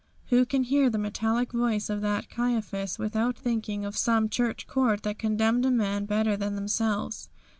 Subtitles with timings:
[0.29, 5.03] Who can hear the metallic voice of that Caiaphas without thinking of some church court
[5.03, 7.29] that condemned a man better than themselves?